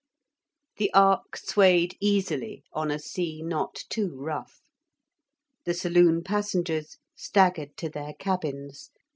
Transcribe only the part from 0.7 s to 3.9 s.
The ark swayed easily on a sea not